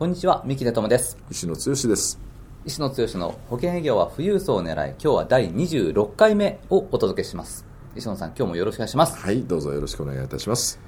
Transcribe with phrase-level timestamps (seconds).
[0.00, 1.18] こんにちは三木出友です。
[1.30, 2.18] 石野剛です。
[2.64, 7.66] 石野剛の保険営業は富裕層を狙い今日は第26回目をお届けします。
[7.94, 9.18] 石野さん今日もよろしくお願いします。
[9.18, 10.80] はいどうぞよろしくお願いいたします。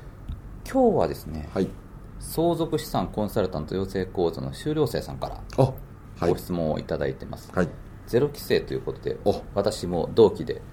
[0.65, 1.69] 今日はですね、はい。
[2.21, 5.67] 相続資産コンサルタント養成講座の修了生さんから
[6.27, 7.69] ご質問をいただいてます、はい。
[8.07, 10.65] ゼロ期生ということでお私も同期ではい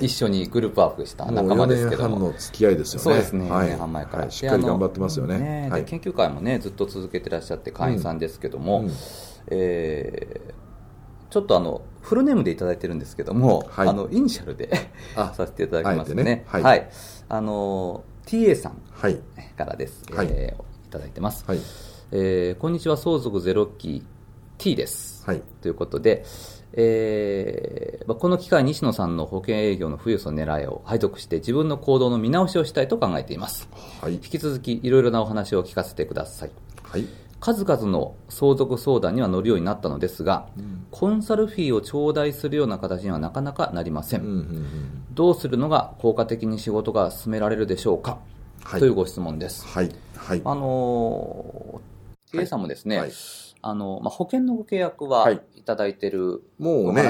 [0.00, 3.04] 一緒にグループワークしたもう仲間4年ですけども、半の付き合いですよね。
[3.04, 3.66] そうですね、はい。
[3.66, 4.30] 4年半前から、はい。
[4.32, 5.38] しっかり頑張ってますよね。
[5.38, 5.84] であのはい。
[5.84, 8.90] で研究会もねずっと続けてらっしゃって会員さんですけども、うん。
[9.48, 10.66] えー
[11.28, 13.88] ちょっとあのフルネームでいただいてるんですけども、はい。
[13.88, 14.70] あのイニシャルで
[15.16, 16.22] あさせていただきますね。
[16.22, 16.44] ね。
[16.46, 16.78] は、はい。
[16.78, 16.82] い
[17.28, 19.18] あの TA さんはい。
[19.56, 20.28] からです、はい。
[20.30, 21.60] えーいただいてます、はい。
[22.12, 22.96] えーこんにちは。
[22.96, 24.06] 相続ゼロ期
[24.56, 25.42] T です、はい。
[25.60, 26.24] ということで、
[26.72, 33.68] えーまあこの機会に西野さんの保険営業の富裕層狙いを拝読して自分の行動の見直しをしたいと考えています。
[34.00, 34.14] はい。
[34.14, 36.50] 引き続きいろいろなお話を聞かせてください。
[36.82, 37.06] はい。
[37.40, 40.48] 数々の相続相談には乗るようになったのですが、
[40.90, 48.18] コンサルフィーを頂戴するような形にはなかなかなりません、うんうんうんどうするのが効果的に仕事が進められるでしょうか、
[48.62, 48.80] はい。
[48.80, 49.66] というご質問です。
[49.66, 50.42] はいはい。
[50.44, 53.12] あのー、T さんもですね、はい。
[53.62, 57.08] あのまあ、保険のご契約ははいいただいてる、もうねね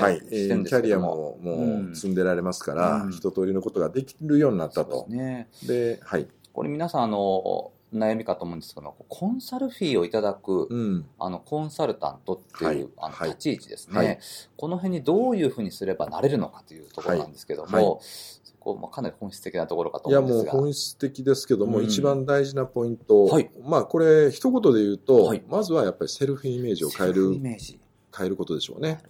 [0.00, 3.12] はいキャリアもももう積んでられますから、うん。
[3.12, 5.06] 一通りのことができるようになったと。
[5.08, 6.26] ですね、ではい。
[6.52, 11.06] これ皆さんあの悩みかと思うんですけどコンサルフィーをいただく、うん。
[11.18, 12.88] あのコンサルタントっていう、はい。
[12.96, 13.28] あのはい。
[13.30, 14.18] 立ち位置ですね、はい。
[14.56, 17.84] この辺にどういうふうにすればなれるのかというところなんですけども、はい。
[17.84, 17.96] はい
[18.42, 20.52] そこまあかなり本質的なところかといや思うんですが。
[20.54, 21.84] もう本質的ですけども、うん。
[21.84, 23.50] 一番大事なポイント、はい。
[23.62, 25.42] まあこれ一言で言うと、はい。
[25.46, 27.38] まずはやっぱりセルフイメージを変える。
[27.38, 27.78] メージ
[28.16, 29.00] 変えることでしょうね。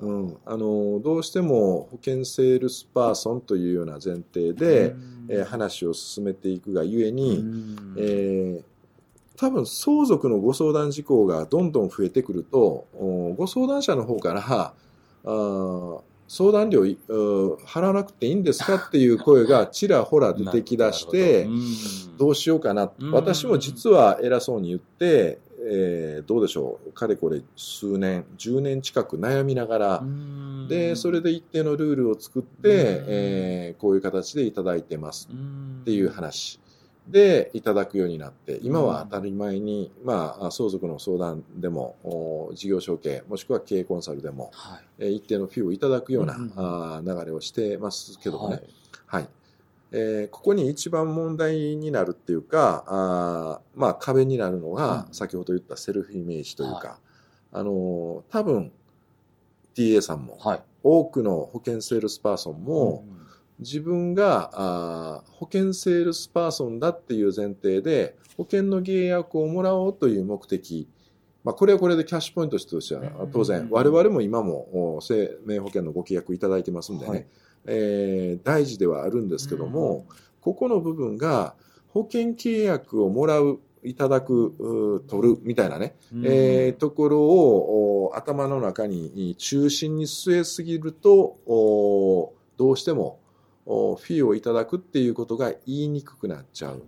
[0.00, 5.14] うん、あのどうしても保険セールスパーソンというような前提で、うん。
[5.30, 7.94] えー話を進めていくがゆえに、うん。
[7.98, 8.62] えー
[9.38, 21.46] 多分相続のご相談事項がどんどん増えてくるとおご相談者の方からあー相談料払わなくていいんですかっていう声がちらほら出てきだして
[22.18, 22.90] どうしようかな。
[22.98, 23.12] うん。
[23.12, 25.38] 私も実は偉そうに言って、
[25.70, 26.92] えーどうでしょう。
[26.92, 30.66] かれこれ数年10年近く悩みながら、うん。
[30.68, 33.04] でそれで一定のルールを作って、うん。
[33.08, 35.78] えーこういう形でいただいてますうん。
[35.82, 36.60] っていう話。
[37.06, 44.80] でいただくようになって今は当たり前に、まあ、相続の相談でもお事業承継もしくは経営コンサルでも、はい。
[44.98, 46.52] えー一定のフィーをいただくような、うん。
[46.56, 48.62] あー流れをしてますけどもね、
[49.06, 49.22] はい。
[49.22, 49.28] はい
[49.90, 55.14] えーここに一番問題になるっていうかあー、まあ、壁になるのが、うん。
[55.14, 56.98] 先ほど言ったセルフイメージというか、は
[57.52, 58.72] あのー多分
[59.74, 60.62] TA さんも、はい。
[60.82, 63.04] 多くの保険セールスパーソンも、
[63.58, 70.88] 自分があー保険セールスパーソンだっていう前提で保険の契約をもらおうという目的、
[71.42, 77.26] まあ、これはこれでキャッシュポイントとしてはうん当然我々も今もお生命保険のご契約いただいてますんでね、はい
[77.68, 80.06] えー大事ではあるんですけども、
[80.40, 81.54] ここの部分が
[81.88, 93.20] 保険契約をもらういただくう取るみたいなね、うんえーところをお頭の中に中心に据えすぎるとおどうしても
[93.66, 96.82] おフィーをいただくっていうことが言いにくくなっちゃう。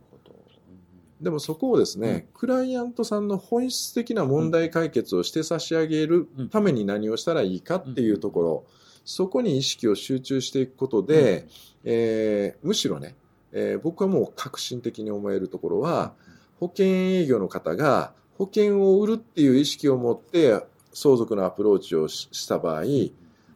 [1.20, 8.64] でもそこをですね、クライアントさんの本質的な問題解決をして差し上げるために何をしたらいいかっていうところ、
[9.04, 11.46] そこに意識を集中していくことで、
[11.84, 13.16] えーむしろね、
[13.52, 16.12] えー僕はもう革新的に思えるところは、
[16.58, 22.82] 保険営業の方が保険を売るっていう意識を持って相続のアプローチをしした場合、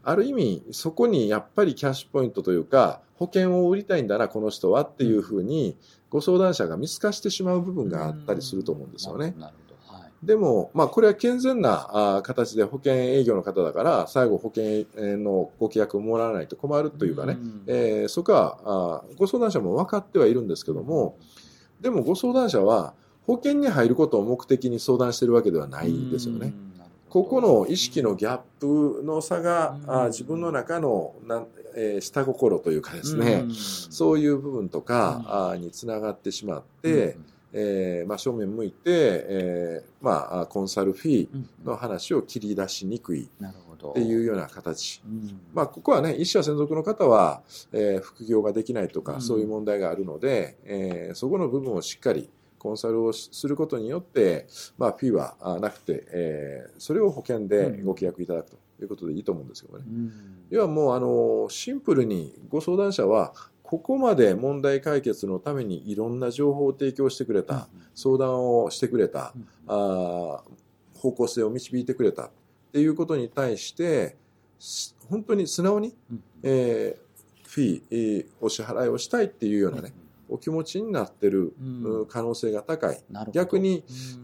[0.04, 5.76] ある意味そこにやっぱりキャッシュポイントというか保険を売りたいんだなこの人はっていうふうに
[6.10, 9.34] ご相談者が見透かしてしまう部分があったりすると思うんですよね。
[9.38, 9.63] なるほどはい
[10.24, 14.86] でも、まあ、これは健全なあ形で保険営業の方だから最後保険
[15.18, 17.62] のご契約をもらわないと困るというかね、ん。
[17.66, 21.16] えーそこはあご相談者も分かってはいるんですけども
[21.80, 22.94] でもご相談者は
[23.26, 26.52] 保険に入ることを目的に相談してるわけではないですよね。
[27.14, 30.02] ここの意識のギャップの差が、うん。
[30.02, 31.46] あ自分の中のなん、
[31.76, 33.54] えー下心というかですね、うん。
[33.54, 37.16] そういう部分とか、あにつながってしまって、
[37.56, 43.30] えーまあ、正面向いて、えーまあ、コンサルフィーうんの話を切り出しにくい。
[43.90, 45.02] っていうような形。
[45.06, 47.42] うんまあ、ここはね、一社専属の方は、
[47.72, 52.28] えー副業ができないとか、うんそういう問題があるので、えーそこの部分をしっかり
[52.58, 54.46] コンサルをしすることによって、
[54.78, 59.84] まあ、フィーはあなくて、えーそれを保険でご契約いただくということでいいと思うんですけどね。
[59.86, 60.12] うん
[60.50, 63.32] 要はもう、あの、シンプルにご相談者は、
[63.64, 69.46] ここまで問題解決のためにいろんな情報を提供してくれた、相談をしてくれた、うん。
[69.66, 70.40] あー
[71.00, 72.30] 方向性を導いてくれたっ
[72.72, 74.16] ていうことに対して、
[74.58, 76.22] す本当に素直に、うん。
[76.42, 77.04] えー
[77.48, 79.94] フィー、えーお支払いをしたいっていうようなね、
[80.28, 81.54] お気持ちになってる、
[82.08, 83.02] 可能性が高い。
[83.32, 83.82] 逆に、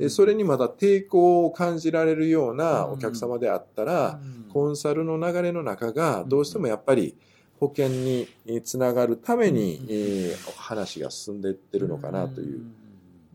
[0.08, 4.50] それにまだ抵抗を感じられるようなお客様であったら、うん。
[4.52, 7.16] コンサルの流れの中がどうしてもやっぱり
[7.60, 12.58] 保険にえーつながるために、うんえー話が進んでいってるのかなという。
[12.58, 12.74] ん。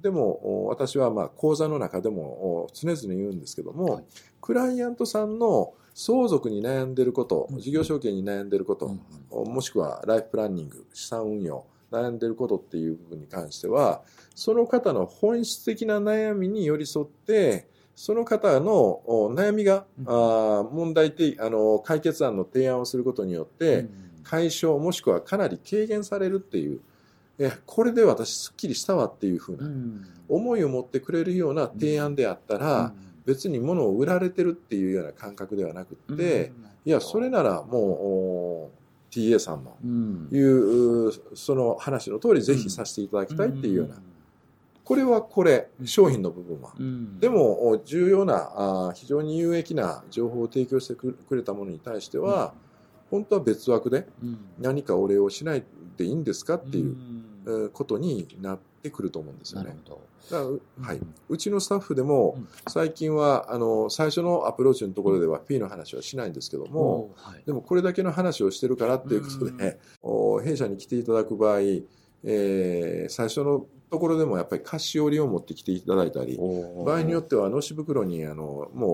[0.01, 4.03] でもお私はまあ講座の中でもお常々言うんですけども、はい。
[4.41, 7.59] クライアントさんの相続に悩んでることうん。
[7.59, 8.97] 事業承継に悩んでること、
[9.31, 14.01] もしくはライフプランニング資産運用悩んでることっていう部分に関しては
[14.33, 20.05] その方の本質的な悩みに寄り添ってその方のお悩みが、うん。
[20.07, 26.81] あー問題てあの解決案の提案をすることによって、うん解消もしくはかなり軽減されるっていう。
[27.37, 30.05] えこれで私すっきりしたわっていうふううなん。
[30.27, 32.93] 思いを持ってくれるような提案であったら、うん。
[33.25, 36.65] 別に物を売られてるっていうような感覚ではなくって、うん。
[36.85, 38.71] いやそれならもうお
[39.11, 40.29] TA さんのうん。
[40.31, 43.95] いうその話の通りぜひさせていただきたいっていうような、
[44.83, 46.73] これはこれ商品の部分は。
[46.79, 47.19] うん。
[47.19, 52.53] でもお重要なあー非常に有益な情報を提供してくくれたものに対しては、
[53.15, 54.37] 本当は別枠でうん。
[54.59, 55.63] 何かお礼をしない
[55.97, 59.75] でいいんですかっていう、ことになってくると思うんですよね。
[60.29, 60.99] だからうはい。
[61.29, 62.47] うちのスタッフでもうん。
[62.67, 67.15] 最近はあの最初のアプローチのところでは P の話はしないんですけども、
[67.45, 76.37] でもこれだけの話をしてるからっていうことで、 お弊社に来ていただく場合、えー最初のところでもやっぱり菓子折りを持ってきていただいたり、
[76.85, 78.87] 場合によってはのし袋にあのも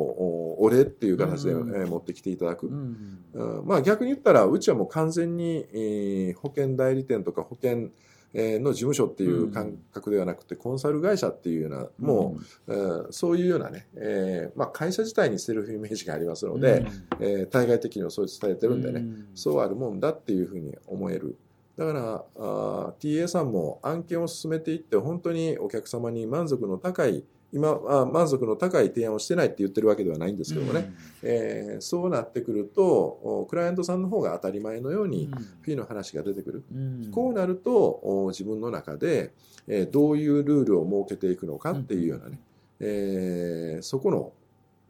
[0.60, 2.68] うおお礼っていう形で、う持ってきていただく。
[2.68, 7.90] うんうんまあ逆に言ったらうちはもう完全に、えー保険代理店とか保険
[8.34, 12.38] えーの事務所っていう感覚ではなくて、コンサル会社っていうような、も
[12.68, 16.86] う、うんそういうようなね、えーまあ、会社自体にセルフイメージがありますので、
[17.20, 19.04] えー対外的にはそう伝えてるんでね、
[19.34, 21.38] そうあるもんだっていうふうに思える。
[21.78, 27.24] だからあー TA さんも案件を進めていって本当にお客様に満足の高い
[27.54, 35.30] 今あ満足の高い提案をしてないって言ってるわけではないんですけどもね、えーそうなってくるとおクライアントさんの方が当たり前のように
[35.62, 36.64] フィーの話が出てくる、
[37.12, 39.34] こうなるとお自分の中で、
[39.68, 42.40] えーどういうルールを設けていくのかっていうようなね、
[42.80, 44.32] えーそこの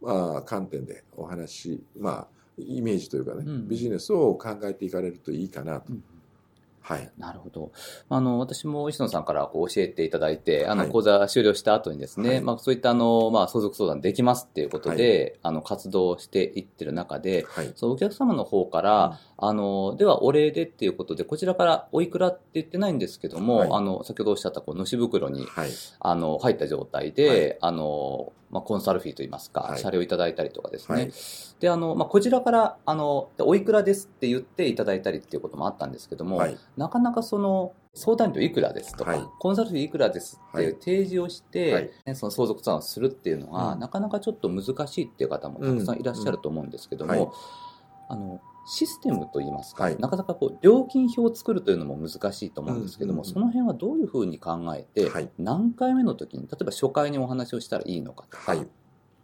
[0.03, 2.27] あー観点でお話まあ
[2.57, 3.67] イメージというかね、うん。
[3.67, 5.93] ビジネスを考えていかれるといいかなと。
[6.89, 7.11] うんはい。
[7.17, 7.71] なるほど。
[8.09, 17.71] あの、私も石野さんからこう教えていただいて、あの、はい講座終了した後にですね、はいまあ、そういったあの、まあ、相続相談できますっていうことで、あの、活動していってる中で、はい。
[17.75, 25.69] そのお客様の方から、あの、ではお礼でっていうことで、こちらからおいくらって言ってないんですけども、はいあの、先ほどおっしゃったこう、のし袋に、はい。
[25.99, 29.79] あの、入った状態で、はいあの、まあ、コンサルフィーといいますか、はい。
[29.79, 30.95] 謝礼をいただいたりとかですね。
[30.95, 31.11] はい。
[31.59, 36.57] で、あの、まあ、こちらから、あの、でおいくらですって言っていただいたりっていうこともあったんですけども、はい。
[36.77, 39.23] なかなかその、相談料いくらですとか、はい。
[39.39, 41.91] コンサルフィーいくらですっていう提示をして、はい。
[42.05, 43.79] ねその相続相談をするっていうのは、うん。
[43.79, 47.19] なかなかちょっと難しいっていう方もたくさんいらっしゃると思うんですけども、うん。
[47.19, 47.29] はい。
[48.09, 49.97] あの、システムといいますか、はい。
[49.97, 53.33] なかなかこう、料金表を作るというのも難しいと思うんですけども、うんうんうん。
[53.33, 55.29] その辺はどういうふうに考えて、はい。
[55.37, 58.67] 何回目の時に、例えば初回にお話をしたらいいのかとか、はい。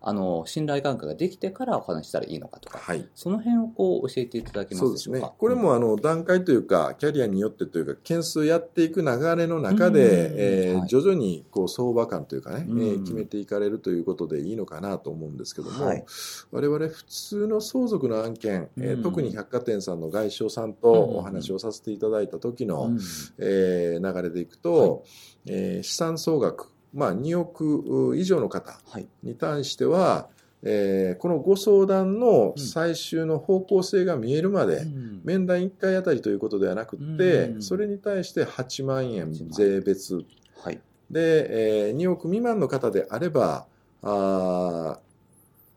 [0.01, 3.07] あの、信頼関係ができてからお話ししたらいいのかとか、はい。
[3.15, 5.33] その辺をこう教えていただけますですしょうか？。
[5.37, 10.35] これもあの段階というか、キャリアによってというか、件数やっていく流れの中で、うん。
[10.37, 12.81] え徐々にこう相場感というかね、うん。
[12.81, 16.05] えー決めていかれるということでいいのかなと思うんですけども、はい。
[16.51, 19.03] 我々普通の相続の案件、えーうん。
[19.03, 21.17] 特に百貨店さんの外商さんとうん。
[21.17, 22.99] お話をさせていただいた時の、うん。
[23.39, 25.03] えー流れでいくと、
[25.45, 29.07] えー資産総額、まあ、2億以上の方はい。
[29.23, 30.27] に対しては、
[30.63, 35.21] えーこのご相談の最終の方向性が見えるまで、うん。
[35.23, 37.61] 面談1回あたりということではなくって、うん。
[37.61, 40.25] それに対して8万円8万税別。
[40.63, 40.81] はい。
[41.11, 43.67] で、えー2億未満の方であれば
[44.01, 44.99] あ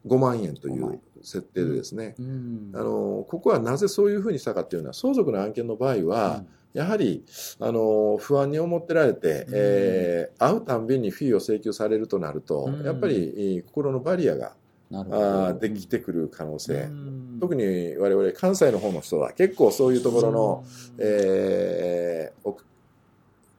[0.07, 2.73] ー5万円とい5万う設定でですね、うん。
[2.75, 7.25] あのここはなぜそういうふうにしたかっていうのは相続の案件の場合は、やはり、
[7.59, 9.53] あの、不安に思ってられて、うん。
[9.55, 12.85] えー会うたんびにフィーを請求されるとなると、うん。
[12.85, 14.55] やっぱりえー心のバリアが。
[14.93, 17.39] あーできてくる可能性、うん。
[17.41, 20.65] 特に我々関西の方の人は結構そういうところの、
[20.99, 22.57] えーお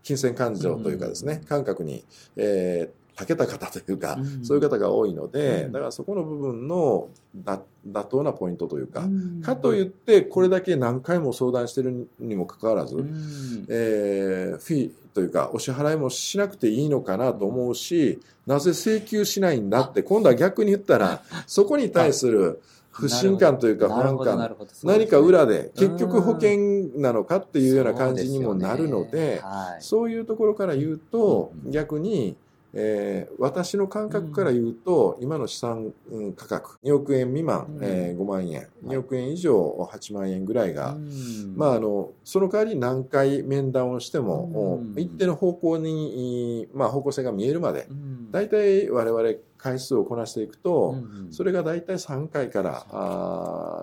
[0.04, 1.46] 金銭感情というかですね、うん。
[1.46, 2.04] 感覚に、
[2.36, 4.46] えー長けた方というか、うん。
[4.46, 5.72] そういう方が多いので、うん。
[5.72, 9.42] だからそこの部分のだ妥当なポイントというか、うん。
[9.42, 13.66] かといってこれだけ何回も相談してるにもかかわらず、うん。
[13.70, 22.62] えーフィーというかお支払いもしなくていいのかなと思うし、なぜ請求しないんだって今度は逆に言ったら そこに対する
[22.92, 29.82] 不信感というか不安感何か裏で結局うん保険なのかっていうような感じにもなるのではい。
[29.82, 31.72] そういうところから言うとうん。
[31.72, 32.36] 逆に、
[32.74, 37.84] えー私の感覚から言うと、今の資産うん価格2億円未満、うん。
[37.84, 38.68] えー5万円。
[38.86, 41.54] 2億円以上8万円ぐらいが、うん。
[41.56, 48.32] まあ、あのその代わり何回面談をしても、一定の方向に、まあ、方向性が見えるまでうん。
[48.32, 49.30] 大体我々
[49.62, 52.84] 回数をこなしていくと、うんそれが大体3回から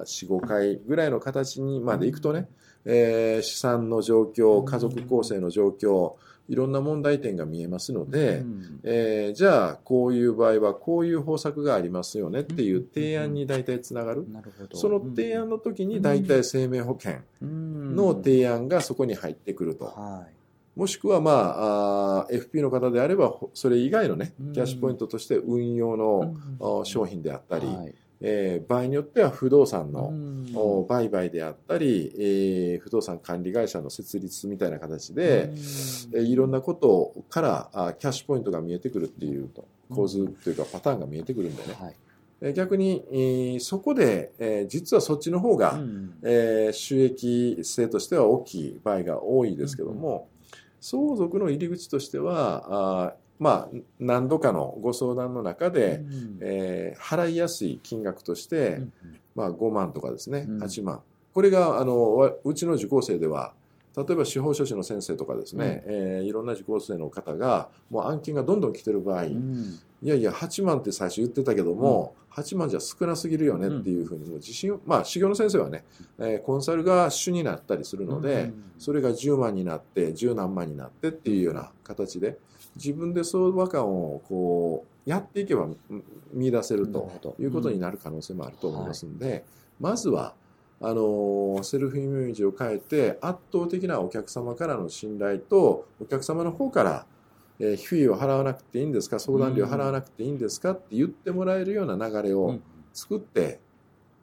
[0.04, 2.48] 45回ぐらいの形にまでいくとね、
[2.84, 6.14] えー資産の状況家族構成の状況
[6.48, 14.28] いろんな問題点が見えますので、うんえーじゃあこういう場合はこういう方策がありますよねっていう提案に大体つながる。
[14.28, 14.76] なるほど。
[14.76, 19.84] その提案の時に大体生命保険のの提案がそこに入ってくると。
[19.84, 20.37] はい
[20.78, 27.94] もしくは、まあ、あー FP の方であれば、ほそれ以外のねうん、キャッシュポイントとして運用の、商品であったり、はい。
[28.20, 39.50] えー場合によっては不動産の、売買であったり、えー不動産管理会社の設立みたいな形で、えーいろんなことからあキャッシュポイントが見えてくるっていう
[39.90, 41.94] 構図というかパターンが見えてくるんでね、はい。
[42.40, 46.14] えー逆に、えーそこで、えー実はそっちの方が、うん。
[46.22, 50.28] えー収益性としては大きい場合が多いですけども、
[50.80, 58.92] 相続の入り口としてはあーまあ何度かのご相談の中で、うんえー払いやすい金額として、うん
[59.34, 60.62] まあ、5万とかですね、うん。
[60.62, 61.00] 8万。
[61.32, 63.52] これがあのわうちの受講生では
[63.96, 69.78] 例えば司法書士の先生とかですね、えーいろんな受講生の方がもう案件がどんどん来てる場合、うん。
[70.02, 75.84] いやいや8万って最初言ってたけども、8万じゃ少なすぎるよねっていうふうにもう自信をまあ修行の先生はね、
[76.18, 78.64] えーコンサルが主になったりするので、うん。
[78.78, 82.38] それが10万になって10何万になってっていうような形で
[82.76, 89.44] 自分で相場感をこうやっていけばうん見出せるということになる可能性もあると思いますんで、
[89.80, 90.34] まずは
[90.80, 97.06] あのセルフイメージを変えて圧倒的なお客様からの信頼とお客様の方から、
[97.58, 99.18] えーフィーを払わなくていいんですか？
[99.18, 100.72] 相談料払わなくていいんですか？
[100.72, 102.62] って言ってもらえるような流れをうん。
[102.94, 103.60] 作って、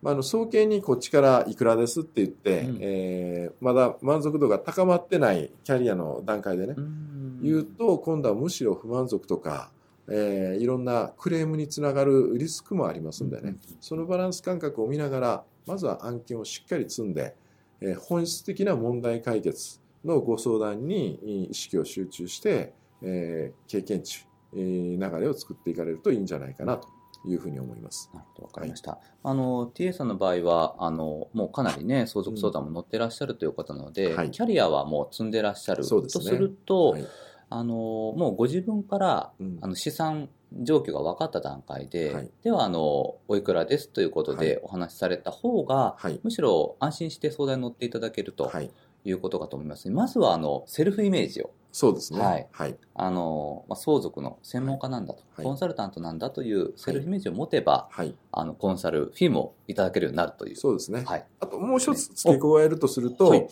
[0.02, 2.78] まあ、あの総計にこっちからいくらですって言って、うん。
[2.80, 7.40] えーまだ満足度が高まってないキャリアの段階でね、うん。
[7.42, 9.72] 言うと今度はむしろ不満足とか、
[10.10, 17.36] えーいろんなクレームにつながるリスクもありますんでね、そのバランス感覚を見ながらまずは案件をしっかり積んで、
[17.82, 26.88] えー本質的な問題解決のご相談にえー意識を集中して、えー経験値、えー流れを作っていかれるといいんじゃないかなと
[27.28, 28.12] いうふうに思います。
[28.14, 29.00] なるほど、わかりました。
[29.24, 35.84] あの、TA さんの場合は、あの、もうかなりね、相続相談も乗ってらっしゃるということなので、はいキャリアはもう積んでらっしゃる。
[35.84, 37.06] そうですねとすると、はい
[37.50, 39.58] あの、もうご自分から、うん。
[39.62, 40.30] あの、資産
[40.62, 42.30] 状況が分かった段階で、はい。
[42.44, 44.46] では、あの、おいくらですということはい。
[44.46, 46.20] でお話しされた方が、はい。
[46.24, 48.72] むしろ安心して相談に乗っていただけるとはい、
[49.04, 49.90] いうことかと思います。
[49.90, 52.22] まずは、あの、セルフイメージを、そうですね。
[52.22, 52.77] はいはい。
[52.94, 58.15] あの、まあ、相続の専門家なんだと、はいコンサルタントなんだというセルフイメージを持てば、はい。
[58.32, 60.55] あの、コンサル、フィーもいただけるようになるという。
[60.55, 61.03] そうですね。
[61.05, 61.25] はい。
[61.41, 63.48] あともう一つ付け加えるとすると、はい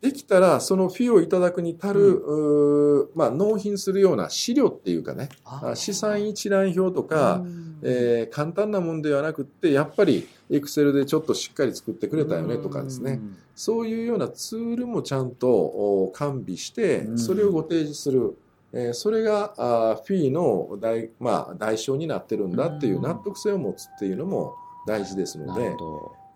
[0.00, 7.42] できたらそのフィーをいただくに足る、うーまあ、納品するような資料っていうかね、あ資産一覧表とか、
[7.82, 13.20] えー簡単なもんではなくって、やっぱりエクセルでちょっとしっかり作ってくれたよねとかですね、
[13.54, 18.36] そういうようなツールもちゃんとお完備してう、んそれをご提示する。
[18.72, 24.54] えーそれがあーフィーの代,、まあ、代償になってるんだっていう納得性を持つっていうのも
[24.86, 25.74] 大事ですのなで。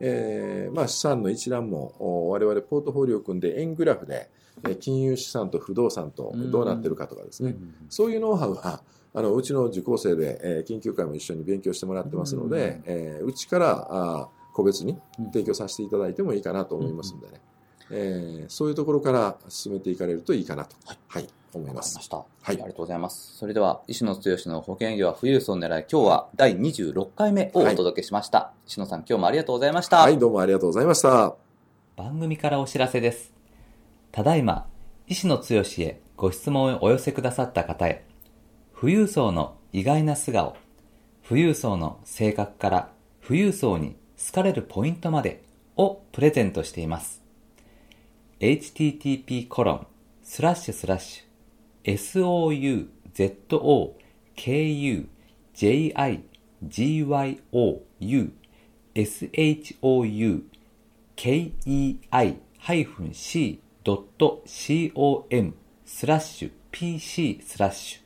[0.04, 4.41] えーまあ、資産の一覧もお我々ポートフォリオを組んで円グラフで、えー
[4.80, 8.82] 金融資産と不動産とどうなってるかとかですね、うんそういうノウハウは
[9.14, 17.40] あのうちの受講生で、えー研究会も一緒に勉強してもらってますので、うんえーうちからあー個別にうん提供させていただいてもいいかなと思いますのでね、
[17.90, 20.76] えーそういうところから進めていかれるといいかなと、
[21.08, 21.98] はい思います。
[22.10, 23.36] はいありがとうございます。
[23.36, 28.52] それでは、石野剛の保険業は富裕層を狙い、今日は第26回目をお届けしました。
[28.66, 29.98] 石野さん、今日もありがとうございました。
[29.98, 31.34] はい、どうもありがとうございました。
[31.96, 33.31] 番組からお知らせです。
[34.12, 34.68] ただいま、
[35.08, 35.44] 石野剛
[35.78, 38.04] へご質問をお寄せくださった方へ、
[38.78, 40.56] 富裕層の意外な素顔、
[41.26, 42.92] 富裕層の性格から
[43.26, 45.42] 富裕層に好かれるポイントまで
[45.76, 47.22] をプレゼントしています。
[48.38, 49.86] http コロン
[50.22, 51.24] スラッシュスラッシュ
[51.84, 52.86] souzokujigyou
[62.76, 64.42] shoukei-c ット
[64.94, 68.02] .com スラッシュ pc スラッシュ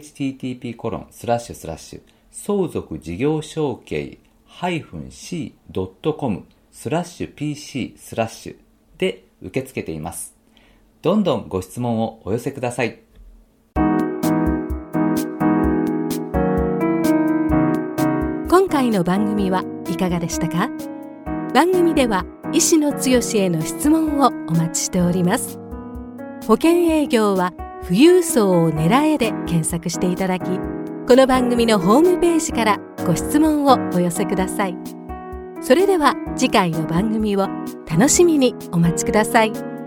[0.00, 8.56] http コロンスラッシュスラッシュ相続事業承継 -c.com スラッシュ pc スラッシュ
[8.98, 10.34] で受け付けています。
[11.02, 12.98] どんどんご質問をお寄せください。
[18.48, 20.68] 今回の番組はいかがでしたか？
[21.54, 22.98] 番組では石野剛
[23.34, 25.58] への質問をお待ちしております
[26.46, 27.52] 保険営業は
[27.84, 34.76] 富裕層を狙えで検索していただきこの番組のホームページからご質問をお寄せください
[35.60, 37.48] それでは次回の番組を
[37.90, 39.77] 楽しみにお待ちください。